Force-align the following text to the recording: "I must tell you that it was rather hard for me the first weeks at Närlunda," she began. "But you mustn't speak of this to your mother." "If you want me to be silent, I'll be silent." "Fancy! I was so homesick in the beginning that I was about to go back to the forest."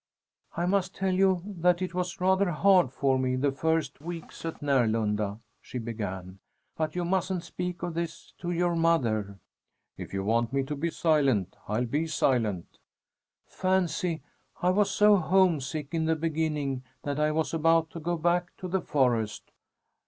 "I 0.57 0.65
must 0.65 0.95
tell 0.95 1.13
you 1.13 1.43
that 1.45 1.79
it 1.79 1.93
was 1.93 2.19
rather 2.19 2.49
hard 2.49 2.91
for 2.91 3.19
me 3.19 3.35
the 3.35 3.51
first 3.51 4.01
weeks 4.01 4.43
at 4.45 4.59
Närlunda," 4.59 5.37
she 5.61 5.77
began. 5.77 6.39
"But 6.75 6.95
you 6.95 7.05
mustn't 7.05 7.43
speak 7.43 7.83
of 7.83 7.93
this 7.93 8.33
to 8.39 8.49
your 8.49 8.75
mother." 8.75 9.37
"If 9.97 10.11
you 10.11 10.23
want 10.23 10.53
me 10.53 10.63
to 10.63 10.75
be 10.75 10.89
silent, 10.89 11.55
I'll 11.67 11.85
be 11.85 12.07
silent." 12.07 12.79
"Fancy! 13.45 14.23
I 14.63 14.71
was 14.71 14.89
so 14.89 15.17
homesick 15.17 15.89
in 15.93 16.05
the 16.05 16.15
beginning 16.15 16.83
that 17.03 17.19
I 17.19 17.29
was 17.31 17.53
about 17.53 17.91
to 17.91 17.99
go 17.99 18.17
back 18.17 18.57
to 18.57 18.67
the 18.67 18.81
forest." 18.81 19.51